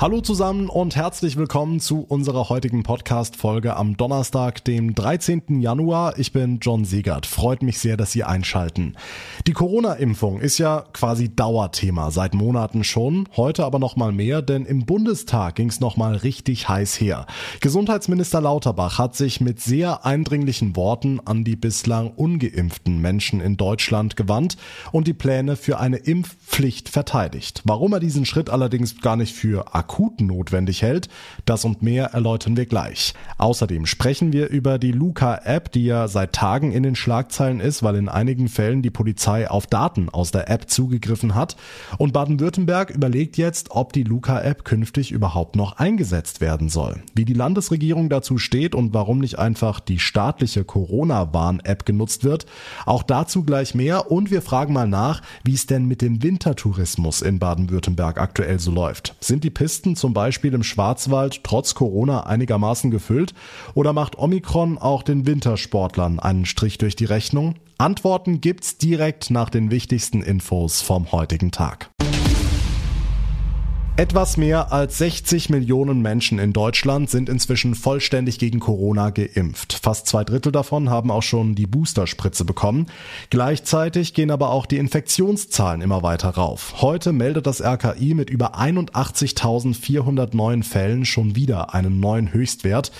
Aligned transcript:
Hallo 0.00 0.20
zusammen 0.20 0.68
und 0.68 0.94
herzlich 0.94 1.36
willkommen 1.36 1.80
zu 1.80 2.02
unserer 2.02 2.48
heutigen 2.50 2.84
Podcast-Folge 2.84 3.74
am 3.74 3.96
Donnerstag, 3.96 4.62
dem 4.62 4.94
13. 4.94 5.60
Januar. 5.60 6.20
Ich 6.20 6.30
bin 6.30 6.60
John 6.60 6.84
Siegert. 6.84 7.26
Freut 7.26 7.64
mich 7.64 7.80
sehr, 7.80 7.96
dass 7.96 8.12
Sie 8.12 8.22
einschalten. 8.22 8.94
Die 9.48 9.54
Corona-Impfung 9.54 10.38
ist 10.38 10.58
ja 10.58 10.84
quasi 10.92 11.34
Dauerthema 11.34 12.12
seit 12.12 12.32
Monaten 12.32 12.84
schon. 12.84 13.28
Heute 13.36 13.64
aber 13.64 13.80
noch 13.80 13.96
mal 13.96 14.12
mehr, 14.12 14.40
denn 14.40 14.66
im 14.66 14.86
Bundestag 14.86 15.56
ging 15.56 15.68
es 15.68 15.80
noch 15.80 15.96
mal 15.96 16.14
richtig 16.14 16.68
heiß 16.68 17.00
her. 17.00 17.26
Gesundheitsminister 17.58 18.40
Lauterbach 18.40 18.98
hat 18.98 19.16
sich 19.16 19.40
mit 19.40 19.58
sehr 19.60 20.06
eindringlichen 20.06 20.76
Worten 20.76 21.18
an 21.24 21.42
die 21.42 21.56
bislang 21.56 22.12
ungeimpften 22.12 23.00
Menschen 23.00 23.40
in 23.40 23.56
Deutschland 23.56 24.14
gewandt 24.14 24.58
und 24.92 25.08
die 25.08 25.12
Pläne 25.12 25.56
für 25.56 25.80
eine 25.80 25.96
Impfpflicht 25.96 26.88
verteidigt. 26.88 27.62
Warum 27.64 27.94
er 27.94 28.00
diesen 28.00 28.26
Schritt 28.26 28.48
allerdings 28.48 29.00
gar 29.00 29.16
nicht 29.16 29.34
für 29.34 29.74
akut 29.88 30.20
notwendig 30.20 30.82
hält. 30.82 31.08
Das 31.46 31.64
und 31.64 31.82
mehr 31.82 32.12
erläutern 32.12 32.56
wir 32.56 32.66
gleich. 32.66 33.14
Außerdem 33.38 33.86
sprechen 33.86 34.32
wir 34.32 34.48
über 34.48 34.78
die 34.78 34.92
Luca-App, 34.92 35.72
die 35.72 35.86
ja 35.86 36.08
seit 36.08 36.34
Tagen 36.34 36.72
in 36.72 36.82
den 36.82 36.94
Schlagzeilen 36.94 37.60
ist, 37.60 37.82
weil 37.82 37.96
in 37.96 38.08
einigen 38.08 38.48
Fällen 38.48 38.82
die 38.82 38.90
Polizei 38.90 39.50
auf 39.50 39.66
Daten 39.66 40.10
aus 40.10 40.30
der 40.30 40.50
App 40.50 40.68
zugegriffen 40.68 41.34
hat. 41.34 41.56
Und 41.96 42.12
Baden-Württemberg 42.12 42.90
überlegt 42.90 43.38
jetzt, 43.38 43.70
ob 43.70 43.92
die 43.92 44.04
Luca-App 44.04 44.64
künftig 44.64 45.10
überhaupt 45.10 45.56
noch 45.56 45.78
eingesetzt 45.78 46.40
werden 46.40 46.68
soll. 46.68 47.02
Wie 47.14 47.24
die 47.24 47.32
Landesregierung 47.32 48.10
dazu 48.10 48.36
steht 48.36 48.74
und 48.74 48.92
warum 48.92 49.18
nicht 49.18 49.38
einfach 49.38 49.80
die 49.80 49.98
staatliche 49.98 50.64
Corona-Warn-App 50.64 51.86
genutzt 51.86 52.24
wird, 52.24 52.46
auch 52.84 53.02
dazu 53.02 53.44
gleich 53.44 53.74
mehr. 53.74 54.10
Und 54.10 54.30
wir 54.30 54.42
fragen 54.42 54.74
mal 54.74 54.88
nach, 54.88 55.22
wie 55.44 55.54
es 55.54 55.66
denn 55.66 55.86
mit 55.86 56.02
dem 56.02 56.22
Wintertourismus 56.22 57.22
in 57.22 57.38
Baden-Württemberg 57.38 58.20
aktuell 58.20 58.58
so 58.58 58.70
läuft. 58.70 59.14
Sind 59.20 59.44
die 59.44 59.50
Pisten 59.50 59.77
Pisten 59.78 59.94
zum 59.94 60.12
Beispiel 60.12 60.54
im 60.54 60.64
Schwarzwald 60.64 61.44
trotz 61.44 61.76
Corona 61.76 62.26
einigermaßen 62.26 62.90
gefüllt? 62.90 63.32
Oder 63.74 63.92
macht 63.92 64.18
Omikron 64.18 64.76
auch 64.76 65.04
den 65.04 65.24
Wintersportlern 65.24 66.18
einen 66.18 66.46
Strich 66.46 66.78
durch 66.78 66.96
die 66.96 67.04
Rechnung? 67.04 67.54
Antworten 67.78 68.40
gibt's 68.40 68.76
direkt 68.76 69.30
nach 69.30 69.50
den 69.50 69.70
wichtigsten 69.70 70.20
Infos 70.20 70.80
vom 70.80 71.12
heutigen 71.12 71.52
Tag. 71.52 71.90
Etwas 73.98 74.36
mehr 74.36 74.72
als 74.72 74.98
60 74.98 75.50
Millionen 75.50 76.00
Menschen 76.00 76.38
in 76.38 76.52
Deutschland 76.52 77.10
sind 77.10 77.28
inzwischen 77.28 77.74
vollständig 77.74 78.38
gegen 78.38 78.60
Corona 78.60 79.10
geimpft. 79.10 79.72
Fast 79.72 80.06
zwei 80.06 80.22
Drittel 80.22 80.52
davon 80.52 80.88
haben 80.88 81.10
auch 81.10 81.24
schon 81.24 81.56
die 81.56 81.66
Boosterspritze 81.66 82.44
bekommen. 82.44 82.86
Gleichzeitig 83.30 84.14
gehen 84.14 84.30
aber 84.30 84.50
auch 84.50 84.66
die 84.66 84.76
Infektionszahlen 84.76 85.80
immer 85.80 86.04
weiter 86.04 86.28
rauf. 86.28 86.74
Heute 86.80 87.12
meldet 87.12 87.48
das 87.48 87.60
RKI 87.60 88.14
mit 88.14 88.30
über 88.30 88.56
81.400 88.56 90.28
neuen 90.36 90.62
Fällen 90.62 91.04
schon 91.04 91.34
wieder 91.34 91.74
einen 91.74 91.98
neuen 91.98 92.32
Höchstwert. 92.32 92.92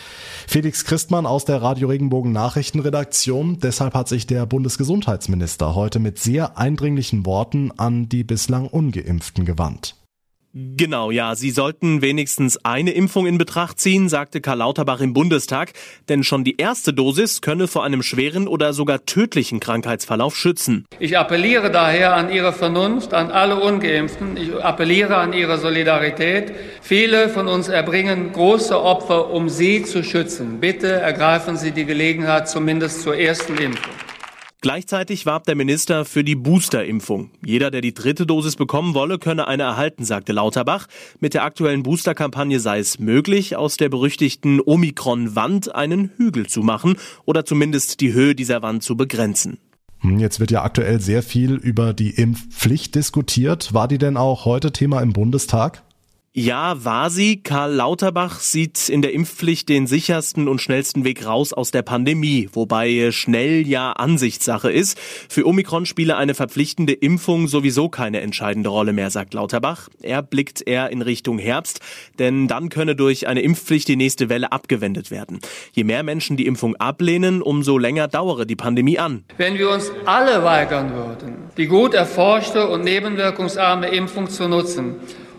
Felix 0.48 0.84
Christmann 0.84 1.26
aus 1.26 1.44
der 1.44 1.62
Radio 1.62 1.86
Regenbogen 1.86 2.32
Nachrichtenredaktion. 2.32 3.60
Deshalb 3.60 3.94
hat 3.94 4.08
sich 4.08 4.26
der 4.26 4.46
Bundesgesundheitsminister 4.46 5.76
heute 5.76 6.00
mit 6.00 6.19
sehr 6.19 6.58
eindringlichen 6.58 7.24
Worten 7.24 7.70
an 7.76 8.08
die 8.08 8.24
bislang 8.24 8.66
ungeimpften 8.66 9.44
gewandt. 9.44 9.94
Genau, 10.61 11.12
ja, 11.12 11.37
Sie 11.37 11.53
sollten 11.53 12.03
wenigstens 12.03 12.64
eine 12.64 12.91
Impfung 12.91 13.28
in 13.28 13.39
Betracht 13.39 13.78
ziehen, 13.78 14.09
sagte 14.09 14.41
Karl 14.41 14.59
Lauterbach 14.59 15.00
im 15.00 15.12
Bundestag, 15.12 15.73
denn 16.09 16.25
schon 16.25 16.42
die 16.42 16.56
erste 16.56 16.92
Dosis 16.92 17.42
könne 17.42 17.69
vor 17.69 17.84
einem 17.84 18.03
schweren 18.03 18.48
oder 18.48 18.73
sogar 18.73 19.06
tödlichen 19.06 19.61
Krankheitsverlauf 19.61 20.34
schützen. 20.34 20.84
Ich 20.98 21.17
appelliere 21.17 21.70
daher 21.70 22.17
an 22.17 22.33
Ihre 22.33 22.53
Vernunft, 22.53 23.15
an 23.15 23.31
alle 23.31 23.61
ungeimpften, 23.61 24.37
ich 24.37 24.53
appelliere 24.56 25.19
an 25.19 25.33
Ihre 25.33 25.59
Solidarität. 25.59 26.53
Viele 26.82 27.28
von 27.28 27.47
uns 27.47 27.69
erbringen 27.69 28.32
große 28.32 28.82
Opfer, 28.82 29.31
um 29.31 29.49
Sie 29.49 29.84
zu 29.84 30.03
schützen. 30.03 30.59
Bitte 30.59 30.88
ergreifen 30.88 31.56
Sie 31.56 31.71
die 31.71 31.84
Gelegenheit 31.84 32.49
zumindest 32.49 33.03
zur 33.03 33.16
ersten 33.16 33.56
Impfung. 33.59 33.97
Gleichzeitig 34.60 35.24
warb 35.24 35.44
der 35.44 35.54
Minister 35.54 36.04
für 36.04 36.24
die 36.24 36.34
Boosterimpfung. 36.34 37.30
Jeder, 37.46 37.70
der 37.70 37.80
die 37.80 37.94
dritte 37.94 38.26
Dosis 38.26 38.56
bekommen 38.56 38.92
wolle, 38.92 39.20
könne 39.20 39.46
eine 39.46 39.62
erhalten, 39.62 40.04
sagte 40.04 40.32
Lauterbach. 40.32 40.88
Mit 41.20 41.34
der 41.34 41.44
aktuellen 41.44 41.84
Boosterkampagne 41.84 42.58
sei 42.58 42.80
es 42.80 42.98
möglich, 42.98 43.54
aus 43.54 43.76
der 43.76 43.88
berüchtigten 43.88 44.60
Omikron-Wand 44.60 45.76
einen 45.76 46.10
Hügel 46.16 46.48
zu 46.48 46.64
machen 46.64 46.96
oder 47.24 47.44
zumindest 47.44 48.00
die 48.00 48.12
Höhe 48.12 48.34
dieser 48.34 48.60
Wand 48.60 48.82
zu 48.82 48.96
begrenzen. 48.96 49.58
Hm, 50.00 50.19
jetzt 50.19 50.41
wird 50.41 50.50
ja 50.50 50.64
aktuell 50.64 51.00
sehr 51.00 51.22
viel 51.22 51.54
über 51.54 51.92
die 51.92 52.10
Impfpflicht 52.10 52.96
diskutiert. 52.96 53.72
War 53.75 53.86
die 53.86 53.98
denn 53.98 54.16
auch 54.16 54.44
heute 54.44 54.72
Thema 54.72 55.02
im 55.02 55.12
Bundestag? 55.12 55.84
Ja, 56.34 56.84
war 56.84 57.09
sie. 57.09 57.43
Karl 57.43 57.72
Lauterbach 57.72 58.41
sieht 58.41 58.91
in 58.91 59.00
der 59.00 59.15
Impfpflicht 59.15 59.69
den 59.69 59.87
sichersten 59.87 60.47
und 60.47 60.61
schnellsten 60.61 61.05
Weg 61.05 61.27
raus 61.27 61.55
aus 61.55 61.71
der 61.71 61.83
Pandemie, 61.83 62.50
wobei 62.53 63.11
schnell 63.12 63.66
ja 63.66 63.93
Ansichtssache 63.93 64.71
ist. 64.71 64.99
Für 65.00 65.47
Omikron 65.47 65.87
spiele 65.87 66.17
eine 66.17 66.34
verpflichtende 66.34 66.93
Impfung 66.93 67.49
sowieso 67.49 67.88
keine 67.88 68.21
entscheidende 68.21 68.69
Rolle 68.69 68.93
mehr, 68.93 69.11
sagt 69.11 69.33
Lauterbach. 69.33 69.88
Er 70.03 70.22
blickt 70.22 70.62
eher 70.65 70.91
in 70.91 71.00
Richtung 71.00 71.38
Herbst, 71.38 71.81
denn 72.19 72.47
dann 72.47 72.69
könne 72.69 72.94
durch 72.94 73.27
eine 73.27 73.41
Impfpflicht 73.41 73.88
die 73.88 73.97
nächste 73.97 74.28
Welle 74.28 74.53
abgewendet 74.53 75.11
werden. 75.11 75.41
Je 75.72 75.83
mehr 75.83 76.03
Menschen 76.03 76.37
die 76.37 76.47
Impfung 76.47 76.77
ablehnen, 76.77 77.41
umso 77.41 77.78
länger 77.78 78.06
dauere 78.06 78.44
die 78.44 78.55
Pandemie 78.55 78.99
an. 78.99 79.25
Wenn 79.38 79.56
wir 79.56 79.71
uns 79.71 79.91
alle 80.05 80.44
weigern 80.44 80.93
würden, 80.94 81.37
die 81.56 81.67
gut 81.67 81.94
erforschte 81.94 82.69
und 82.69 82.84
nebenwirkungsarme 82.84 83.88
Impfung 83.88 84.28
zu 84.28 84.47
nutzen, 84.47 84.97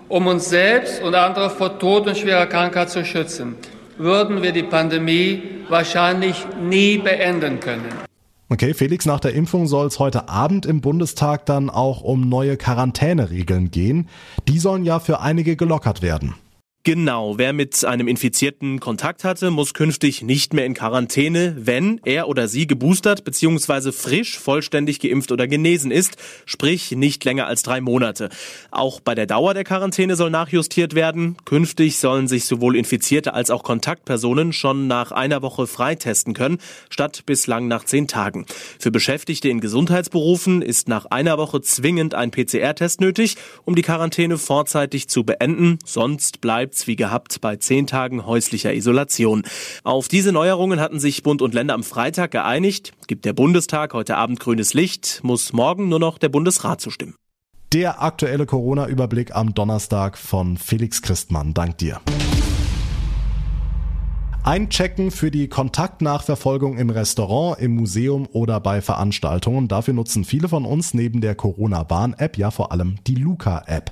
um 0.09 0.28
uns 0.28 0.50
selbst 0.50 1.02
und 1.02 1.16
andere 1.16 1.50
vor 1.50 1.80
Tod 1.80 2.08
und 2.08 2.18
schwerer 2.18 2.47
Krankheit 2.47 2.90
zu 2.90 3.06
schützen, 3.06 3.56
würden 3.97 4.42
wir 4.42 4.52
die 4.52 4.64
Pandemie 4.64 5.42
wahrscheinlich 5.70 6.46
nie 6.62 6.97
beenden 6.97 7.59
können. 7.59 7.86
Okay, 8.52 8.74
Felix, 8.74 9.06
nach 9.06 9.19
der 9.19 9.36
Impfung 9.36 9.68
soll 9.68 9.86
es 9.86 10.00
heute 10.00 10.28
Abend 10.28 10.66
im 10.66 10.81
Bundestag 10.81 11.46
dann 11.46 11.69
auch 11.69 12.02
um 12.02 12.28
neue 12.28 12.58
Quarantäneregeln 12.58 13.69
gehen. 13.69 14.09
Die 14.48 14.58
sollen 14.58 14.84
ja 14.84 15.00
für 15.00 15.19
einige 15.19 15.56
gelockert 15.56 16.02
werden. 16.02 16.34
Genau, 16.86 17.38
wer 17.38 17.52
mit 17.52 17.84
einem 17.84 18.08
Infizierten 18.08 18.80
Kontakt 18.80 19.26
hatte, 19.26 19.52
muss 19.52 19.74
künftig 19.74 20.22
nicht 20.22 20.54
mehr 20.54 20.66
in 20.66 20.74
Quarantäne, 20.74 21.54
wenn 21.60 22.00
er 22.06 22.30
oder 22.30 22.48
sie 22.48 22.68
geboostert 22.68 23.26
bzw. 23.26 23.92
frisch, 23.92 24.40
vollständig 24.40 25.02
geimpft 25.02 25.34
oder 25.34 25.46
genesen 25.46 25.92
ist, 25.92 26.16
sprich 26.46 26.92
nicht 26.92 27.26
länger 27.26 27.48
als 27.48 27.64
drei 27.64 27.82
Monate. 27.82 28.30
Auch 28.72 29.02
bei 29.02 29.14
der 29.14 29.26
Dauer 29.26 29.54
der 29.54 29.66
Quarantäne 29.66 30.16
soll 30.16 30.30
nachjustiert 30.30 30.96
werden. 30.96 31.36
Künftig 31.44 31.98
sollen 31.98 32.30
sich 32.30 32.46
sowohl 32.46 32.78
Infizierte 32.78 33.34
als 33.34 33.52
auch 33.52 33.64
Kontaktpersonen 33.64 34.54
schon 34.54 34.88
nach 34.88 35.12
einer 35.12 35.42
Woche 35.42 35.68
freitesten 35.68 36.34
können, 36.34 36.60
statt 36.90 37.24
bislang 37.26 37.68
nach 37.68 37.84
zehn 37.84 38.08
Tagen. 38.08 38.46
Für 38.80 38.90
Beschäftigte 38.90 39.50
in 39.50 39.60
Gesundheitsberufen 39.60 40.62
ist 40.62 40.88
nach 40.88 41.08
einer 41.08 41.38
Woche 41.38 41.60
zwingend 41.60 42.16
ein 42.16 42.32
PCR-Test 42.32 43.02
nötig, 43.02 43.36
um 43.66 43.76
die 43.76 43.82
Quarantäne 43.82 44.38
vorzeitig 44.38 45.10
zu 45.10 45.26
beenden, 45.26 45.78
sonst 45.84 46.40
bleibt 46.40 46.69
bleibt's 46.69 46.85
wie 46.88 46.96
gehabt 46.96 47.41
bei 47.41 47.56
zehn 47.56 47.88
Tagen 47.88 48.25
häuslicher 48.25 48.74
Isolation. 48.74 49.44
Auf 49.84 50.07
diese 50.07 50.31
Neuerungen 50.31 50.80
hatten 50.80 51.00
sich 51.00 51.24
Bund 51.24 51.41
und 51.41 51.53
Länder 51.56 51.74
am 51.74 51.84
Freitag 51.84 52.31
geeinigt. 52.31 52.94
Gibt 53.07 53.25
der 53.25 53.34
Bundestag 53.34 53.94
heute 53.94 54.18
Abend 54.18 54.40
grünes 54.40 54.75
Licht, 54.75 55.22
muss 55.24 55.52
morgen 55.52 55.90
nur 55.90 56.00
noch 56.00 56.19
der 56.19 56.30
Bundesrat 56.30 56.80
zustimmen. 56.80 57.16
Der 57.74 58.03
aktuelle 58.03 58.46
Corona-Überblick 58.46 59.35
am 59.35 59.53
Donnerstag 59.53 60.18
von 60.18 60.57
Felix 60.57 61.02
Christmann. 61.02 61.53
Dank 61.53 61.78
dir. 61.80 62.02
Einchecken 64.42 65.12
für 65.12 65.32
die 65.32 65.50
Kontaktnachverfolgung 65.50 66.78
im 66.78 66.90
Restaurant, 66.90 67.60
im 67.60 67.76
Museum 67.76 68.25
oder 68.31 68.60
bei 68.62 68.81
Veranstaltungen. 68.81 69.68
Dafür 69.68 69.94
nutzen 69.94 70.24
viele 70.24 70.48
von 70.48 70.66
uns 70.66 70.94
neben 70.94 71.19
der 71.19 71.36
Corona-Warn-App 71.36 72.38
ja 72.38 72.50
vor 72.50 72.72
allem 72.72 72.96
die 73.06 73.16
Luca-App. 73.16 73.92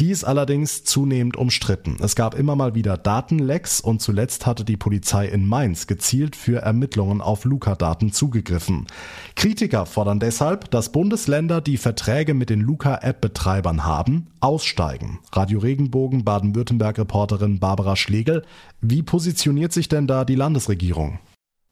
Die 0.00 0.10
ist 0.10 0.24
allerdings 0.24 0.82
zunehmend 0.82 1.36
umstritten. 1.36 1.98
Es 2.00 2.16
gab 2.16 2.34
immer 2.34 2.56
mal 2.56 2.74
wieder 2.74 2.96
Datenlecks 2.96 3.80
und 3.80 4.00
zuletzt 4.00 4.46
hatte 4.46 4.64
die 4.64 4.78
Polizei 4.78 5.28
in 5.28 5.46
Mainz 5.46 5.86
gezielt 5.86 6.36
für 6.36 6.62
Ermittlungen 6.62 7.20
auf 7.20 7.44
Luca-Daten 7.44 8.12
zugegriffen. 8.12 8.86
Kritiker 9.36 9.86
fordern 9.86 10.20
deshalb, 10.20 10.70
dass 10.70 10.90
Bundesländer, 10.90 11.60
die 11.60 11.76
Verträge 11.76 12.34
mit 12.34 12.50
den 12.50 12.60
Luca-App-Betreibern 12.60 13.84
haben, 13.84 14.28
aussteigen. 14.40 15.20
Radio 15.32 15.60
Regenbogen 15.60 16.24
Baden-Württemberg-Reporterin 16.24 17.60
Barbara 17.60 17.94
Schlegel. 17.94 18.42
Wie 18.80 19.02
positioniert 19.02 19.72
sich 19.72 19.88
denn 19.92 20.06
da 20.06 20.24
die 20.24 20.34
Landesregierung? 20.34 21.18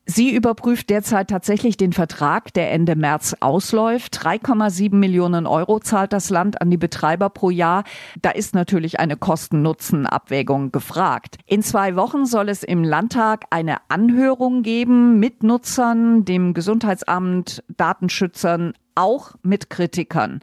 Sie 0.06 0.34
überprüft 0.34 0.90
derzeit 0.90 1.30
tatsächlich 1.30 1.76
den 1.76 1.92
Vertrag, 1.92 2.52
der 2.54 2.72
Ende 2.72 2.96
März 2.96 3.36
ausläuft. 3.38 4.18
3,7 4.18 4.92
Millionen 4.96 5.46
Euro 5.46 5.78
zahlt 5.78 6.12
das 6.12 6.30
Land 6.30 6.60
an 6.60 6.68
die 6.68 6.76
Betreiber 6.76 7.30
pro 7.30 7.50
Jahr. 7.50 7.84
Da 8.20 8.30
ist 8.30 8.52
natürlich 8.52 8.98
eine 8.98 9.16
Kosten-Nutzen-Abwägung 9.16 10.72
gefragt. 10.72 11.36
In 11.46 11.62
zwei 11.62 11.94
Wochen 11.94 12.26
soll 12.26 12.48
es 12.48 12.64
im 12.64 12.82
Landtag 12.82 13.44
eine 13.50 13.76
Anhörung 13.88 14.64
geben 14.64 15.20
mit 15.20 15.44
Nutzern, 15.44 16.24
dem 16.24 16.54
Gesundheitsamt, 16.54 17.62
Datenschützern, 17.76 18.72
auch 18.94 19.32
mit 19.42 19.70
Kritikern. 19.70 20.40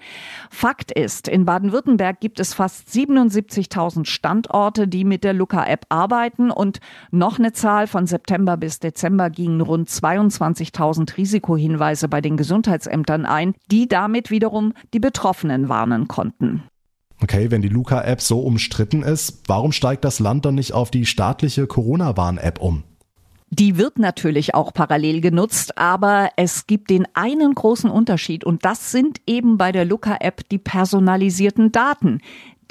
Fakt 0.50 0.92
ist, 0.92 1.28
in 1.28 1.46
Baden-Württemberg 1.46 2.20
gibt 2.20 2.40
es 2.40 2.54
fast 2.54 2.90
77.000 2.90 4.06
Standorte, 4.06 4.88
die 4.88 5.04
mit 5.04 5.24
der 5.24 5.34
Luca-App 5.34 5.86
arbeiten 5.90 6.52
und 6.52 6.80
noch 7.12 7.40
eine 7.40 7.54
Zahl 7.54 7.88
von 7.88 8.08
September 8.08 8.58
bis 8.58 8.80
Dezember 8.80 9.30
gingen 9.30 9.62
rund 9.62 9.90
22.000 9.90 11.18
Risikohinweise 11.18 12.08
bei 12.08 12.22
den 12.22 12.38
Gesundheitsämtern 12.38 13.26
ein, 13.26 13.54
die 13.72 13.88
damit 13.88 14.32
wiederum 14.32 14.74
die 14.94 15.00
Betroffenen 15.00 15.70
warnen 15.70 16.08
konnten. 16.08 16.64
Okay, 17.22 17.50
wenn 17.50 17.62
die 17.62 17.70
Luca-App 17.70 18.22
so 18.22 18.42
umstritten 18.42 19.02
ist, 19.02 19.42
warum 19.48 19.72
steigt 19.72 20.06
das 20.06 20.20
Land 20.20 20.46
dann 20.46 20.56
nicht 20.56 20.74
auf 20.74 20.92
die 20.92 21.06
staatliche 21.06 21.66
Corona-Warn-App 21.66 22.62
um? 22.62 22.84
Die 23.50 23.78
wird 23.78 23.98
natürlich 23.98 24.56
auch 24.56 24.74
parallel 24.74 25.22
genutzt, 25.22 25.78
aber 25.78 26.32
es 26.36 26.68
gibt 26.68 26.90
den 26.90 27.08
einen 27.14 27.56
großen 27.56 27.90
Unterschied 27.90 28.44
und 28.44 28.66
das 28.66 28.92
sind 28.92 29.22
eben 29.26 29.58
bei 29.58 29.72
der 29.72 29.86
Luca-App 29.86 30.50
die 30.50 30.58
personalisierten 30.58 31.72
Daten 31.72 32.20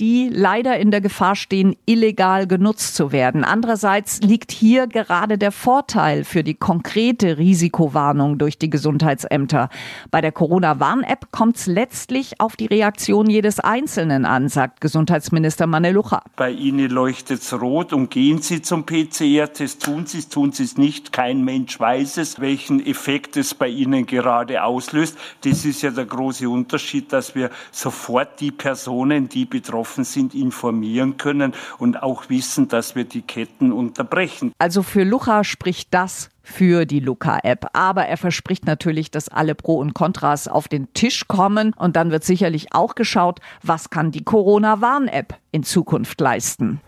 die 0.01 0.29
leider 0.31 0.79
in 0.79 0.91
der 0.91 1.01
Gefahr 1.01 1.37
stehen, 1.37 1.77
illegal 1.87 2.47
genutzt 2.47 2.97
zu 2.97 3.13
werden. 3.13 3.45
Andererseits 3.45 4.21
liegt 4.21 4.53
hier 4.53 4.87
gerade 4.87 5.39
der 5.39 5.53
Vorteil 5.53 6.25
für 6.25 6.45
die 6.45 6.55
konkrete 6.55 7.39
Risikowarnung 7.39 8.39
durch 8.39 8.59
die 8.59 8.69
Gesundheitsämter. 8.69 9.71
Bei 10.11 10.21
der 10.21 10.33
Corona-Warn-App 10.33 11.33
kommt 11.33 11.57
es 11.57 11.67
letztlich 11.67 12.41
auf 12.41 12.57
die 12.57 12.67
Reaktion 12.67 13.31
jedes 13.31 13.59
Einzelnen 13.61 14.27
an, 14.27 14.49
sagt 14.49 14.81
Gesundheitsminister 14.81 15.67
Manelucha. 15.67 16.23
Bei 16.37 16.51
Ihnen 16.51 16.91
leuchtet 16.91 17.41
es 17.41 17.59
rot 17.59 17.93
und 17.93 18.11
gehen 18.11 18.43
Sie 18.43 18.61
zum 18.61 18.85
PCR-Test, 18.85 19.83
tun 19.83 20.07
Sie 20.07 20.19
es, 20.19 20.29
tun 20.29 20.53
Sie 20.53 20.65
es 20.65 20.77
nicht. 20.77 21.13
Kein 21.13 21.43
Mensch 21.43 21.81
weiß 21.81 22.19
es, 22.19 22.41
welchen 22.41 22.85
Effekt 22.85 23.37
es 23.37 23.55
bei 23.55 23.69
Ihnen 23.69 24.05
gerade 24.05 24.63
auslöst. 24.63 25.17
Das 25.43 25.65
ist 25.65 25.83
ja 25.83 25.91
der 25.91 26.05
große 26.05 26.49
Unterschied, 26.49 27.13
dass 27.13 27.35
wir 27.35 27.51
sofort 27.71 28.41
die 28.41 28.51
Personen, 28.51 29.29
die 29.29 29.47
betroffen 29.47 29.86
betroffen 29.87 30.05
sind, 30.05 30.35
informieren 30.35 31.17
können 31.17 31.53
und 31.79 32.03
auch 32.03 32.29
wissen, 32.29 32.69
dass 32.69 32.97
wir 32.97 33.05
die 33.05 33.23
Ketten 33.23 33.73
unterbrechen. 33.73 34.53
Also 34.59 34.83
für 34.83 35.05
Lucha 35.05 35.45
spricht 35.45 35.95
das 35.95 36.31
für 36.43 36.87
die 36.87 37.01
Luca-App. 37.01 37.69
Aber 37.73 38.07
er 38.07 38.17
verspricht 38.17 38.67
natürlich, 38.67 39.11
dass 39.11 39.29
alle 39.29 39.55
Pro 39.55 39.79
und 39.79 39.95
Kontras 39.95 40.49
auf 40.49 40.69
den 40.69 40.93
Tisch 40.93 41.29
kommen 41.29 41.73
und 41.77 41.97
dann 41.97 42.11
wird 42.11 42.25
sicherlich 42.25 42.73
auch 42.73 42.95
geschaut, 42.95 43.41
was 43.63 43.91
kann 43.91 44.11
die 44.11 44.25
Corona-Warn-App 44.25 45.39
in 45.53 45.63
Zukunft 45.63 46.21
leisten. 46.21 46.81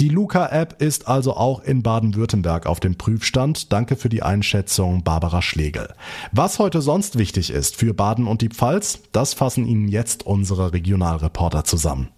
Die 0.00 0.08
Luca-App 0.08 0.80
ist 0.80 1.08
also 1.08 1.34
auch 1.34 1.62
in 1.62 1.82
Baden-Württemberg 1.82 2.64
auf 2.64 2.80
dem 2.80 2.96
Prüfstand. 2.96 3.70
Danke 3.70 3.96
für 3.96 4.08
die 4.08 4.22
Einschätzung, 4.22 5.04
Barbara 5.04 5.42
Schlegel. 5.42 5.92
Was 6.32 6.58
heute 6.58 6.80
sonst 6.80 7.18
wichtig 7.18 7.50
ist 7.50 7.76
für 7.76 7.92
Baden 7.92 8.26
und 8.26 8.40
die 8.40 8.48
Pfalz, 8.48 9.00
das 9.12 9.34
fassen 9.34 9.66
Ihnen 9.66 9.88
jetzt 9.88 10.24
unsere 10.24 10.72
Regionalreporter 10.72 11.64
zusammen. 11.64 12.08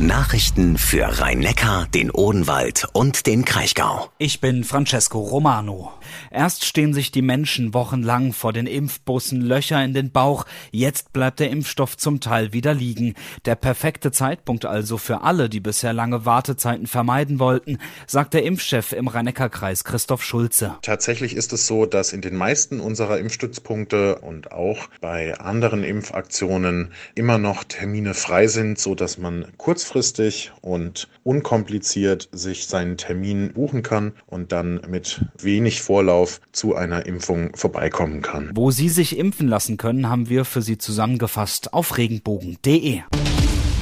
Nachrichten 0.00 0.78
für 0.78 1.18
Rhein-Neckar, 1.18 1.88
den 1.92 2.12
Odenwald 2.12 2.86
und 2.92 3.26
den 3.26 3.44
Kraichgau. 3.44 4.08
Ich 4.18 4.40
bin 4.40 4.62
Francesco 4.62 5.18
Romano. 5.18 5.92
Erst 6.30 6.64
stehen 6.64 6.94
sich 6.94 7.10
die 7.10 7.20
Menschen 7.20 7.74
wochenlang 7.74 8.32
vor 8.32 8.52
den 8.52 8.68
Impfbussen 8.68 9.40
Löcher 9.40 9.82
in 9.82 9.94
den 9.94 10.12
Bauch, 10.12 10.44
jetzt 10.70 11.12
bleibt 11.12 11.40
der 11.40 11.50
Impfstoff 11.50 11.96
zum 11.96 12.20
Teil 12.20 12.52
wieder 12.52 12.74
liegen. 12.74 13.14
Der 13.44 13.56
perfekte 13.56 14.12
Zeitpunkt 14.12 14.64
also 14.64 14.98
für 14.98 15.22
alle, 15.22 15.48
die 15.48 15.58
bisher 15.58 15.92
lange 15.92 16.24
Wartezeiten 16.24 16.86
vermeiden 16.86 17.40
wollten, 17.40 17.78
sagt 18.06 18.34
der 18.34 18.44
Impfchef 18.44 18.92
im 18.92 19.08
Rhein-Neckar-Kreis 19.08 19.82
Christoph 19.82 20.22
Schulze. 20.22 20.76
Tatsächlich 20.82 21.34
ist 21.34 21.52
es 21.52 21.66
so, 21.66 21.86
dass 21.86 22.12
in 22.12 22.20
den 22.20 22.36
meisten 22.36 22.78
unserer 22.78 23.18
Impfstützpunkte 23.18 24.20
und 24.20 24.52
auch 24.52 24.88
bei 25.00 25.36
anderen 25.40 25.82
Impfaktionen 25.82 26.92
immer 27.16 27.38
noch 27.38 27.64
Termine 27.64 28.14
frei 28.14 28.46
sind, 28.46 28.78
so 28.78 28.94
dass 28.94 29.18
man 29.18 29.46
kurz 29.56 29.87
kurzfristig 29.88 30.52
und 30.60 31.08
unkompliziert 31.24 32.28
sich 32.32 32.66
seinen 32.66 32.98
Termin 32.98 33.52
buchen 33.54 33.82
kann 33.82 34.12
und 34.26 34.52
dann 34.52 34.82
mit 34.88 35.24
wenig 35.40 35.80
Vorlauf 35.80 36.40
zu 36.52 36.74
einer 36.74 37.06
Impfung 37.06 37.56
vorbeikommen 37.56 38.20
kann. 38.20 38.50
Wo 38.54 38.70
Sie 38.70 38.90
sich 38.90 39.16
impfen 39.16 39.48
lassen 39.48 39.78
können, 39.78 40.08
haben 40.08 40.28
wir 40.28 40.44
für 40.44 40.60
Sie 40.62 40.76
zusammengefasst 40.76 41.72
auf 41.72 41.96
regenbogen.de. 41.96 43.00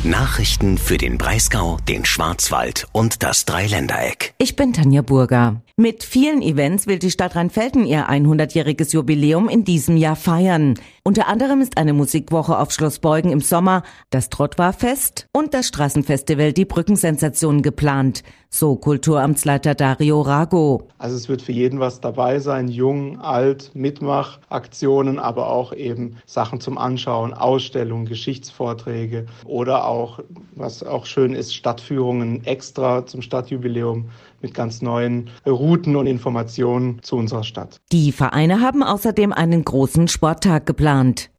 Nachrichten 0.07 0.79
für 0.79 0.99
den 0.99 1.19
Breisgau, 1.19 1.79
den 1.89 2.05
Schwarzwald 2.05 2.87
und 2.93 3.25
das 3.25 3.45
Dreiländereck. 3.45 4.35
Ich 4.39 4.55
bin 4.55 4.73
Tanja 4.73 5.03
Burger. 5.03 5.63
Mit 5.77 6.05
vielen 6.05 6.43
Events 6.43 6.87
will 6.87 6.99
die 6.99 7.11
Stadt 7.11 7.35
Rheinfelden 7.35 7.85
ihr 7.85 8.09
100-jähriges 8.09 8.95
Jubiläum 8.95 9.49
in 9.49 9.65
diesem 9.65 9.97
Jahr 9.97 10.17
feiern. 10.17 10.79
Unter 11.03 11.27
anderem 11.27 11.61
ist 11.61 11.77
eine 11.77 11.93
Musikwoche 11.93 12.57
auf 12.57 12.71
Schloss 12.71 13.01
Beugen 13.01 13.31
im 13.31 13.41
Sommer, 13.41 13.83
das 14.11 14.31
Trottwarfest 14.31 15.27
und 15.33 15.55
das 15.55 15.67
Straßenfestival 15.69 16.53
Die 16.53 16.65
Brückensensation 16.65 17.63
geplant, 17.63 18.23
so 18.59 18.77
Kulturamtsleiter 18.77 19.75
Dario 19.75 20.21
Rago. 20.21 20.89
Also 20.99 21.17
es 21.17 21.29
wird 21.29 21.43
für 21.43 21.53
jeden 21.53 21.81
was 21.81 22.01
dabei 22.01 22.39
sein, 22.39 22.69
jung, 22.69 23.21
alt, 23.21 23.71
Mitmachaktionen, 23.75 25.19
aber 25.19 25.49
auch 25.51 25.73
eben 25.73 26.17
Sachen 26.27 26.61
zum 26.61 26.79
Anschauen, 26.79 27.35
Ausstellungen, 27.35 28.07
Geschichtsvorträge 28.07 29.27
oder 29.45 29.87
auch, 29.87 30.21
was 30.55 30.83
auch 30.83 31.07
schön 31.07 31.35
ist, 31.35 31.55
Stadtführungen 31.55 32.45
extra 32.45 33.07
zum 33.07 33.23
Stadtjubiläum 33.23 34.11
mit 34.43 34.55
ganz 34.55 34.83
neuen 34.83 35.31
Routen 35.47 35.97
und 35.97 36.07
Informationen 36.07 37.03
zu 37.03 37.17
unserer 37.17 37.45
Stadt. 37.45 37.81
Die 37.93 38.13
Vereine 38.13 38.61
haben 38.61 38.83
außerdem 38.83 39.33
einen 39.33 39.65
großen 39.65 40.09
Sporttag 40.09 40.67
geplant. 40.67 41.31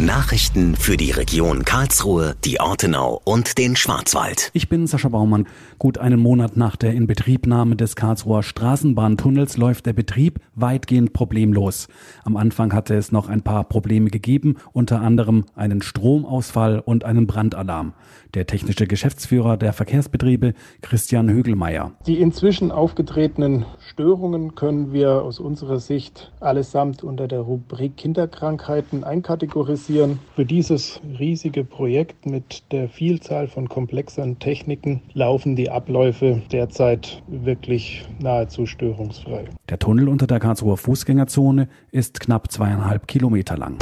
Nachrichten 0.00 0.76
für 0.76 0.96
die 0.96 1.10
Region 1.10 1.64
Karlsruhe, 1.64 2.36
die 2.44 2.60
Ortenau 2.60 3.20
und 3.24 3.58
den 3.58 3.74
Schwarzwald. 3.74 4.50
Ich 4.52 4.68
bin 4.68 4.86
Sascha 4.86 5.08
Baumann. 5.08 5.48
Gut 5.76 5.98
einen 5.98 6.20
Monat 6.20 6.56
nach 6.56 6.76
der 6.76 6.92
Inbetriebnahme 6.92 7.74
des 7.74 7.96
Karlsruher 7.96 8.44
Straßenbahntunnels 8.44 9.56
läuft 9.56 9.86
der 9.86 9.94
Betrieb 9.94 10.38
weitgehend 10.54 11.14
problemlos. 11.14 11.88
Am 12.22 12.36
Anfang 12.36 12.72
hatte 12.74 12.94
es 12.94 13.10
noch 13.10 13.28
ein 13.28 13.42
paar 13.42 13.64
Probleme 13.64 14.08
gegeben, 14.10 14.58
unter 14.72 15.00
anderem 15.00 15.46
einen 15.56 15.82
Stromausfall 15.82 16.78
und 16.78 17.02
einen 17.02 17.26
Brandalarm. 17.26 17.92
Der 18.34 18.46
technische 18.46 18.86
Geschäftsführer 18.86 19.56
der 19.56 19.72
Verkehrsbetriebe, 19.72 20.54
Christian 20.80 21.28
Högelmeier. 21.28 21.92
Die 22.06 22.20
inzwischen 22.20 22.70
aufgetretenen 22.70 23.64
Störungen 23.80 24.54
können 24.54 24.92
wir 24.92 25.22
aus 25.22 25.40
unserer 25.40 25.80
Sicht 25.80 26.30
allesamt 26.38 27.02
unter 27.02 27.26
der 27.26 27.40
Rubrik 27.40 27.96
Kinderkrankheiten 27.96 29.02
einkategorisieren. 29.02 29.87
Für 29.88 30.44
dieses 30.44 31.00
riesige 31.18 31.64
Projekt 31.64 32.26
mit 32.26 32.62
der 32.72 32.90
Vielzahl 32.90 33.48
von 33.48 33.70
komplexen 33.70 34.38
Techniken 34.38 35.00
laufen 35.14 35.56
die 35.56 35.70
Abläufe 35.70 36.42
derzeit 36.52 37.22
wirklich 37.26 38.04
nahezu 38.20 38.66
störungsfrei. 38.66 39.46
Der 39.70 39.78
Tunnel 39.78 40.10
unter 40.10 40.26
der 40.26 40.40
Karlsruher 40.40 40.76
Fußgängerzone 40.76 41.68
ist 41.90 42.20
knapp 42.20 42.52
zweieinhalb 42.52 43.08
Kilometer 43.08 43.56
lang. 43.56 43.78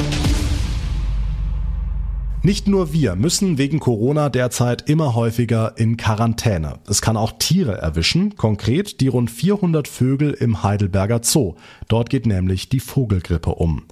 Nicht 2.43 2.67
nur 2.67 2.93
wir 2.93 3.15
müssen 3.15 3.57
wegen 3.57 3.79
Corona 3.79 4.29
derzeit 4.29 4.87
immer 4.87 5.15
häufiger 5.15 5.73
in 5.77 5.97
Quarantäne. 5.97 6.79
Es 6.87 7.01
kann 7.01 7.17
auch 7.17 7.33
Tiere 7.39 7.79
erwischen, 7.79 8.35
konkret 8.35 9.01
die 9.01 9.07
rund 9.07 9.31
400 9.31 9.87
Vögel 9.87 10.33
im 10.33 10.61
Heidelberger 10.61 11.21
Zoo. 11.23 11.55
Dort 11.87 12.11
geht 12.11 12.27
nämlich 12.27 12.69
die 12.69 12.79
Vogelgrippe 12.79 13.55
um. 13.55 13.85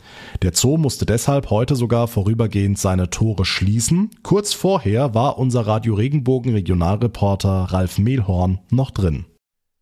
Der 0.44 0.54
Zoo 0.54 0.78
musste 0.78 1.08
deshalb 1.08 1.50
heute 1.50 1.76
sogar 1.76 2.08
vorübergehend 2.08 2.78
seine 2.78 3.10
Tore 3.10 3.46
schließen. 3.46 4.12
Kurz 4.22 4.54
vorher 4.54 5.16
war 5.16 5.40
unser 5.40 5.66
Radio 5.66 5.96
Regenbogen 5.96 6.54
Regionalreporter 6.54 7.68
Ralf 7.72 7.98
Mehlhorn 7.98 8.60
noch 8.70 8.92
drin. 8.92 9.26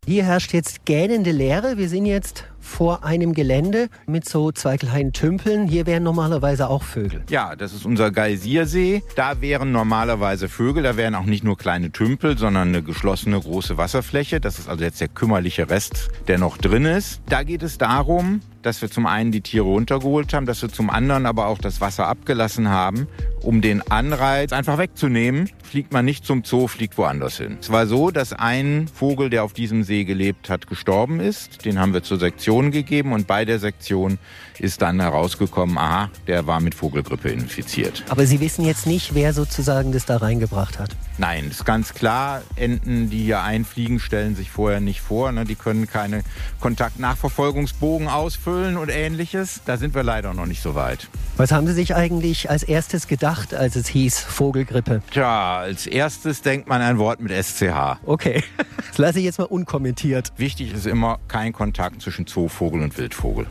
Hier 0.06 0.24
herrscht 0.24 0.52
jetzt 0.52 0.84
gähnende 0.84 1.32
Leere. 1.32 1.78
Wir 1.78 1.88
sind 1.88 2.06
jetzt 2.06 2.44
vor 2.64 3.04
einem 3.04 3.34
Gelände 3.34 3.88
mit 4.06 4.28
so 4.28 4.50
zwei 4.50 4.76
kleinen 4.76 5.12
Tümpeln. 5.12 5.68
Hier 5.68 5.86
wären 5.86 6.02
normalerweise 6.02 6.68
auch 6.68 6.82
Vögel. 6.82 7.22
Ja, 7.28 7.54
das 7.54 7.72
ist 7.72 7.84
unser 7.84 8.10
Geysiersee. 8.10 9.02
Da 9.14 9.40
wären 9.40 9.70
normalerweise 9.70 10.48
Vögel. 10.48 10.82
Da 10.82 10.96
wären 10.96 11.14
auch 11.14 11.26
nicht 11.26 11.44
nur 11.44 11.56
kleine 11.56 11.92
Tümpel, 11.92 12.38
sondern 12.38 12.68
eine 12.68 12.82
geschlossene 12.82 13.38
große 13.38 13.76
Wasserfläche. 13.76 14.40
Das 14.40 14.58
ist 14.58 14.68
also 14.68 14.82
jetzt 14.82 15.00
der 15.00 15.08
kümmerliche 15.08 15.68
Rest, 15.68 16.08
der 16.26 16.38
noch 16.38 16.56
drin 16.56 16.86
ist. 16.86 17.20
Da 17.28 17.42
geht 17.42 17.62
es 17.62 17.78
darum, 17.78 18.40
dass 18.62 18.80
wir 18.80 18.90
zum 18.90 19.06
einen 19.06 19.30
die 19.30 19.42
Tiere 19.42 19.64
runtergeholt 19.64 20.32
haben, 20.32 20.46
dass 20.46 20.62
wir 20.62 20.70
zum 20.70 20.88
anderen 20.88 21.26
aber 21.26 21.46
auch 21.46 21.58
das 21.58 21.82
Wasser 21.82 22.06
abgelassen 22.06 22.70
haben, 22.70 23.06
um 23.42 23.60
den 23.60 23.82
Anreiz 23.90 24.52
einfach 24.52 24.78
wegzunehmen. 24.78 25.50
Fliegt 25.62 25.92
man 25.92 26.04
nicht 26.04 26.24
zum 26.24 26.44
Zoo, 26.44 26.66
fliegt 26.66 26.96
woanders 26.96 27.36
hin. 27.36 27.58
Es 27.60 27.70
war 27.70 27.86
so, 27.86 28.10
dass 28.10 28.32
ein 28.32 28.88
Vogel, 28.88 29.28
der 29.28 29.44
auf 29.44 29.52
diesem 29.52 29.82
See 29.82 30.04
gelebt 30.04 30.48
hat, 30.48 30.66
gestorben 30.66 31.20
ist. 31.20 31.64
Den 31.66 31.78
haben 31.78 31.92
wir 31.92 32.02
zur 32.02 32.18
Sektion 32.18 32.53
Sektion 32.54 32.70
gegeben 32.70 33.12
und 33.12 33.26
bei 33.26 33.44
der 33.44 33.58
Sektion 33.58 34.18
ist 34.60 34.80
dann 34.82 35.00
herausgekommen, 35.00 35.76
aha, 35.76 36.10
der 36.28 36.46
war 36.46 36.60
mit 36.60 36.76
Vogelgrippe 36.76 37.28
infiziert. 37.28 38.04
Aber 38.08 38.26
Sie 38.26 38.38
wissen 38.38 38.64
jetzt 38.64 38.86
nicht, 38.86 39.14
wer 39.14 39.32
sozusagen 39.32 39.90
das 39.90 40.06
da 40.06 40.18
reingebracht 40.18 40.78
hat? 40.78 40.90
Nein, 41.18 41.48
ist 41.50 41.64
ganz 41.64 41.94
klar, 41.94 42.42
Enten, 42.56 43.10
die 43.10 43.24
hier 43.24 43.42
einfliegen, 43.42 43.98
stellen 43.98 44.36
sich 44.36 44.50
vorher 44.50 44.80
nicht 44.80 45.00
vor. 45.00 45.32
Ne? 45.32 45.44
Die 45.44 45.54
können 45.54 45.88
keine 45.88 46.22
Kontaktnachverfolgungsbogen 46.60 48.08
ausfüllen 48.08 48.76
und 48.76 48.88
ähnliches. 48.88 49.60
Da 49.64 49.76
sind 49.76 49.94
wir 49.94 50.02
leider 50.02 50.34
noch 50.34 50.46
nicht 50.46 50.62
so 50.62 50.74
weit. 50.74 51.08
Was 51.36 51.50
haben 51.50 51.66
Sie 51.66 51.72
sich 51.72 51.94
eigentlich 51.96 52.50
als 52.50 52.62
erstes 52.62 53.08
gedacht, 53.08 53.54
als 53.54 53.74
es 53.74 53.88
hieß 53.88 54.20
Vogelgrippe? 54.20 55.02
Tja, 55.10 55.58
als 55.58 55.86
erstes 55.86 56.42
denkt 56.42 56.68
man 56.68 56.80
ein 56.80 56.98
Wort 56.98 57.20
mit 57.20 57.32
SCH. 57.32 57.98
Okay, 58.04 58.44
das 58.88 58.98
lasse 58.98 59.18
ich 59.18 59.24
jetzt 59.24 59.38
mal 59.38 59.44
unkommentiert. 59.44 60.32
Wichtig 60.36 60.72
ist 60.72 60.86
immer 60.86 61.18
kein 61.26 61.52
Kontakt 61.52 62.02
zwischen 62.02 62.26
Zoovogel 62.48 62.82
und 62.82 62.98
Wildvogel. 62.98 63.46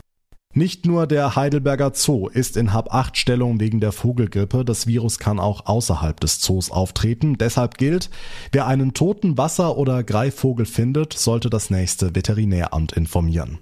Nicht 0.56 0.86
nur 0.86 1.08
der 1.08 1.34
Heidelberger 1.34 1.90
Zoo 1.94 2.28
ist 2.28 2.56
in 2.56 2.72
Hab-8-Stellung 2.72 3.58
wegen 3.58 3.80
der 3.80 3.90
Vogelgrippe. 3.90 4.64
Das 4.64 4.86
Virus 4.86 5.18
kann 5.18 5.40
auch 5.40 5.66
außerhalb 5.66 6.20
des 6.20 6.38
Zoos 6.38 6.70
auftreten. 6.70 7.36
Deshalb 7.36 7.76
gilt, 7.76 8.08
wer 8.52 8.68
einen 8.68 8.94
toten 8.94 9.36
Wasser- 9.36 9.76
oder 9.76 10.04
Greifvogel 10.04 10.64
findet, 10.64 11.12
sollte 11.12 11.50
das 11.50 11.70
nächste 11.70 12.14
Veterinäramt 12.14 12.92
informieren. 12.92 13.58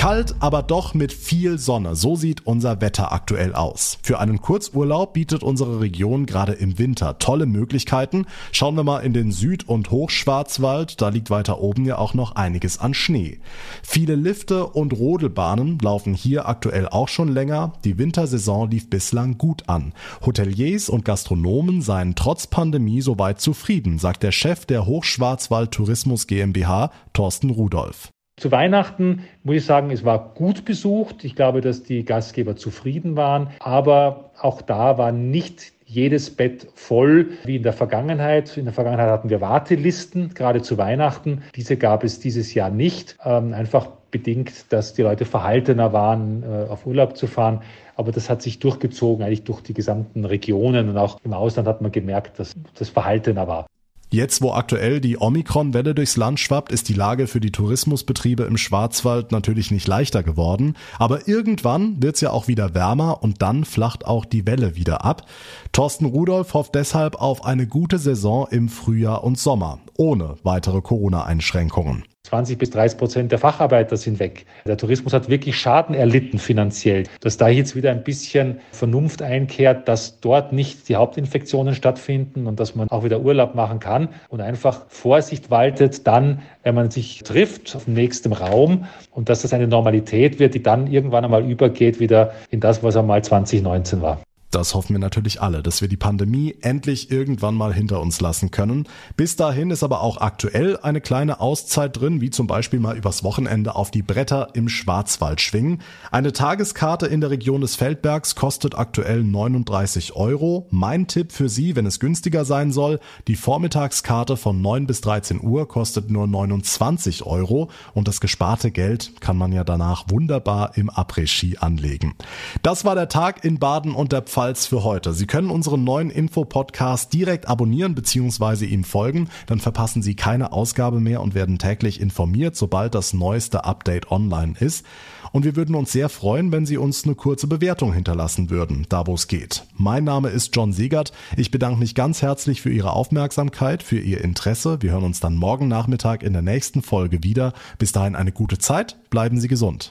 Kalt, 0.00 0.34
aber 0.40 0.62
doch 0.62 0.94
mit 0.94 1.12
viel 1.12 1.58
Sonne. 1.58 1.94
So 1.94 2.16
sieht 2.16 2.46
unser 2.46 2.80
Wetter 2.80 3.12
aktuell 3.12 3.54
aus. 3.54 3.98
Für 4.02 4.18
einen 4.18 4.40
Kurzurlaub 4.40 5.12
bietet 5.12 5.42
unsere 5.42 5.80
Region 5.80 6.24
gerade 6.24 6.52
im 6.52 6.78
Winter 6.78 7.18
tolle 7.18 7.44
Möglichkeiten. 7.44 8.24
Schauen 8.50 8.76
wir 8.76 8.82
mal 8.82 9.00
in 9.00 9.12
den 9.12 9.30
Süd- 9.30 9.68
und 9.68 9.90
Hochschwarzwald. 9.90 11.02
Da 11.02 11.10
liegt 11.10 11.28
weiter 11.28 11.60
oben 11.60 11.84
ja 11.84 11.98
auch 11.98 12.14
noch 12.14 12.34
einiges 12.34 12.78
an 12.78 12.94
Schnee. 12.94 13.40
Viele 13.82 14.14
Lifte 14.14 14.68
und 14.68 14.94
Rodelbahnen 14.94 15.78
laufen 15.80 16.14
hier 16.14 16.48
aktuell 16.48 16.88
auch 16.88 17.08
schon 17.08 17.28
länger. 17.28 17.74
Die 17.84 17.98
Wintersaison 17.98 18.70
lief 18.70 18.88
bislang 18.88 19.36
gut 19.36 19.68
an. 19.68 19.92
Hoteliers 20.24 20.88
und 20.88 21.04
Gastronomen 21.04 21.82
seien 21.82 22.14
trotz 22.14 22.46
Pandemie 22.46 23.02
soweit 23.02 23.38
zufrieden, 23.42 23.98
sagt 23.98 24.22
der 24.22 24.32
Chef 24.32 24.64
der 24.64 24.86
Hochschwarzwald 24.86 25.72
Tourismus 25.72 26.26
GmbH, 26.26 26.90
Thorsten 27.12 27.50
Rudolph. 27.50 28.10
Zu 28.40 28.50
Weihnachten 28.50 29.26
muss 29.44 29.56
ich 29.56 29.66
sagen, 29.66 29.90
es 29.90 30.02
war 30.02 30.32
gut 30.34 30.64
besucht. 30.64 31.24
Ich 31.24 31.36
glaube, 31.36 31.60
dass 31.60 31.82
die 31.82 32.06
Gastgeber 32.06 32.56
zufrieden 32.56 33.14
waren. 33.14 33.50
Aber 33.58 34.30
auch 34.40 34.62
da 34.62 34.96
war 34.96 35.12
nicht 35.12 35.72
jedes 35.84 36.34
Bett 36.34 36.66
voll 36.74 37.32
wie 37.44 37.56
in 37.56 37.62
der 37.62 37.74
Vergangenheit. 37.74 38.56
In 38.56 38.64
der 38.64 38.72
Vergangenheit 38.72 39.10
hatten 39.10 39.28
wir 39.28 39.42
Wartelisten, 39.42 40.32
gerade 40.32 40.62
zu 40.62 40.78
Weihnachten. 40.78 41.42
Diese 41.54 41.76
gab 41.76 42.02
es 42.02 42.18
dieses 42.18 42.54
Jahr 42.54 42.70
nicht. 42.70 43.18
Ähm, 43.22 43.52
einfach 43.52 43.88
bedingt, 44.10 44.72
dass 44.72 44.94
die 44.94 45.02
Leute 45.02 45.26
verhaltener 45.26 45.92
waren, 45.92 46.42
äh, 46.42 46.66
auf 46.70 46.86
Urlaub 46.86 47.18
zu 47.18 47.26
fahren. 47.26 47.60
Aber 47.94 48.10
das 48.10 48.30
hat 48.30 48.40
sich 48.40 48.58
durchgezogen, 48.58 49.22
eigentlich 49.22 49.44
durch 49.44 49.60
die 49.60 49.74
gesamten 49.74 50.24
Regionen. 50.24 50.88
Und 50.88 50.96
auch 50.96 51.18
im 51.24 51.34
Ausland 51.34 51.68
hat 51.68 51.82
man 51.82 51.92
gemerkt, 51.92 52.38
dass 52.38 52.54
das 52.74 52.88
verhaltener 52.88 53.46
war. 53.48 53.66
Jetzt, 54.12 54.42
wo 54.42 54.52
aktuell 54.52 55.00
die 55.00 55.20
Omikron-Welle 55.20 55.94
durchs 55.94 56.16
Land 56.16 56.40
schwappt, 56.40 56.72
ist 56.72 56.88
die 56.88 56.94
Lage 56.94 57.28
für 57.28 57.38
die 57.38 57.52
Tourismusbetriebe 57.52 58.42
im 58.42 58.56
Schwarzwald 58.56 59.30
natürlich 59.30 59.70
nicht 59.70 59.86
leichter 59.86 60.24
geworden. 60.24 60.74
Aber 60.98 61.28
irgendwann 61.28 62.02
wird's 62.02 62.20
ja 62.20 62.30
auch 62.30 62.48
wieder 62.48 62.74
wärmer 62.74 63.22
und 63.22 63.40
dann 63.40 63.64
flacht 63.64 64.04
auch 64.06 64.24
die 64.24 64.48
Welle 64.48 64.74
wieder 64.74 65.04
ab. 65.04 65.26
Thorsten 65.70 66.06
Rudolph 66.06 66.54
hofft 66.54 66.74
deshalb 66.74 67.20
auf 67.20 67.44
eine 67.44 67.68
gute 67.68 67.98
Saison 67.98 68.48
im 68.50 68.68
Frühjahr 68.68 69.22
und 69.22 69.38
Sommer, 69.38 69.78
ohne 69.96 70.34
weitere 70.42 70.80
Corona-Einschränkungen. 70.80 72.02
20 72.30 72.58
bis 72.58 72.70
30 72.70 72.98
Prozent 72.98 73.32
der 73.32 73.38
Facharbeiter 73.38 73.96
sind 73.96 74.20
weg. 74.20 74.46
Der 74.66 74.76
Tourismus 74.76 75.12
hat 75.12 75.28
wirklich 75.28 75.58
Schaden 75.58 75.96
erlitten 75.96 76.38
finanziell. 76.38 77.04
Dass 77.20 77.38
da 77.38 77.48
jetzt 77.48 77.74
wieder 77.74 77.90
ein 77.90 78.04
bisschen 78.04 78.60
Vernunft 78.70 79.20
einkehrt, 79.20 79.88
dass 79.88 80.20
dort 80.20 80.52
nicht 80.52 80.88
die 80.88 80.96
Hauptinfektionen 80.96 81.74
stattfinden 81.74 82.46
und 82.46 82.60
dass 82.60 82.76
man 82.76 82.88
auch 82.88 83.02
wieder 83.04 83.20
Urlaub 83.20 83.54
machen 83.56 83.80
kann 83.80 84.10
und 84.28 84.40
einfach 84.42 84.86
Vorsicht 84.88 85.50
waltet 85.50 86.06
dann, 86.06 86.42
wenn 86.62 86.76
man 86.76 86.90
sich 86.90 87.22
trifft 87.24 87.74
auf 87.74 87.88
nächstem 87.88 88.32
Raum 88.32 88.84
und 89.10 89.28
dass 89.28 89.42
das 89.42 89.52
eine 89.52 89.66
Normalität 89.66 90.38
wird, 90.38 90.54
die 90.54 90.62
dann 90.62 90.86
irgendwann 90.86 91.24
einmal 91.24 91.44
übergeht 91.44 91.98
wieder 91.98 92.32
in 92.50 92.60
das, 92.60 92.82
was 92.82 92.96
einmal 92.96 93.24
2019 93.24 94.02
war. 94.02 94.20
Das 94.50 94.74
hoffen 94.74 94.94
wir 94.94 94.98
natürlich 94.98 95.40
alle, 95.40 95.62
dass 95.62 95.80
wir 95.80 95.86
die 95.86 95.96
Pandemie 95.96 96.56
endlich 96.60 97.12
irgendwann 97.12 97.54
mal 97.54 97.72
hinter 97.72 98.00
uns 98.00 98.20
lassen 98.20 98.50
können. 98.50 98.88
Bis 99.16 99.36
dahin 99.36 99.70
ist 99.70 99.84
aber 99.84 100.00
auch 100.00 100.20
aktuell 100.20 100.76
eine 100.76 101.00
kleine 101.00 101.38
Auszeit 101.40 102.00
drin, 102.00 102.20
wie 102.20 102.30
zum 102.30 102.48
Beispiel 102.48 102.80
mal 102.80 102.96
übers 102.96 103.22
Wochenende 103.22 103.76
auf 103.76 103.92
die 103.92 104.02
Bretter 104.02 104.48
im 104.54 104.68
Schwarzwald 104.68 105.40
schwingen. 105.40 105.82
Eine 106.10 106.32
Tageskarte 106.32 107.06
in 107.06 107.20
der 107.20 107.30
Region 107.30 107.60
des 107.60 107.76
Feldbergs 107.76 108.34
kostet 108.34 108.76
aktuell 108.76 109.22
39 109.22 110.16
Euro. 110.16 110.66
Mein 110.70 111.06
Tipp 111.06 111.30
für 111.30 111.48
Sie, 111.48 111.76
wenn 111.76 111.86
es 111.86 112.00
günstiger 112.00 112.44
sein 112.44 112.72
soll, 112.72 112.98
die 113.28 113.36
Vormittagskarte 113.36 114.36
von 114.36 114.60
9 114.60 114.88
bis 114.88 115.00
13 115.00 115.40
Uhr 115.40 115.68
kostet 115.68 116.10
nur 116.10 116.26
29 116.26 117.24
Euro 117.24 117.70
und 117.94 118.08
das 118.08 118.20
gesparte 118.20 118.72
Geld 118.72 119.12
kann 119.20 119.36
man 119.36 119.52
ja 119.52 119.62
danach 119.62 120.06
wunderbar 120.08 120.76
im 120.76 120.90
Après-Ski 120.90 121.58
anlegen. 121.58 122.16
Das 122.62 122.84
war 122.84 122.96
der 122.96 123.08
Tag 123.08 123.44
in 123.44 123.60
Baden 123.60 123.94
und 123.94 124.10
der 124.10 124.22
Pfalz 124.22 124.39
Pfalz 124.40 124.64
für 124.64 124.84
heute. 124.84 125.12
Sie 125.12 125.26
können 125.26 125.50
unseren 125.50 125.84
neuen 125.84 126.08
Info-Podcast 126.08 127.12
direkt 127.12 127.46
abonnieren 127.46 127.94
bzw. 127.94 128.64
ihm 128.64 128.84
folgen. 128.84 129.28
Dann 129.44 129.60
verpassen 129.60 130.00
Sie 130.00 130.16
keine 130.16 130.52
Ausgabe 130.52 130.98
mehr 130.98 131.20
und 131.20 131.34
werden 131.34 131.58
täglich 131.58 132.00
informiert, 132.00 132.56
sobald 132.56 132.94
das 132.94 133.12
neueste 133.12 133.66
Update 133.66 134.10
online 134.10 134.54
ist. 134.58 134.86
Und 135.32 135.44
wir 135.44 135.56
würden 135.56 135.74
uns 135.74 135.92
sehr 135.92 136.08
freuen, 136.08 136.52
wenn 136.52 136.64
Sie 136.64 136.78
uns 136.78 137.04
eine 137.04 137.16
kurze 137.16 137.48
Bewertung 137.48 137.92
hinterlassen 137.92 138.48
würden, 138.48 138.86
da 138.88 139.06
wo 139.06 139.12
es 139.12 139.28
geht. 139.28 139.64
Mein 139.76 140.04
Name 140.04 140.30
ist 140.30 140.56
John 140.56 140.72
Siegert. 140.72 141.12
Ich 141.36 141.50
bedanke 141.50 141.78
mich 141.78 141.94
ganz 141.94 142.22
herzlich 142.22 142.62
für 142.62 142.70
Ihre 142.70 142.94
Aufmerksamkeit, 142.94 143.82
für 143.82 144.00
Ihr 144.00 144.24
Interesse. 144.24 144.78
Wir 144.80 144.92
hören 144.92 145.04
uns 145.04 145.20
dann 145.20 145.36
morgen 145.36 145.68
Nachmittag 145.68 146.22
in 146.22 146.32
der 146.32 146.40
nächsten 146.40 146.80
Folge 146.80 147.22
wieder. 147.22 147.52
Bis 147.78 147.92
dahin 147.92 148.16
eine 148.16 148.32
gute 148.32 148.56
Zeit. 148.56 148.96
Bleiben 149.10 149.38
Sie 149.38 149.48
gesund. 149.48 149.90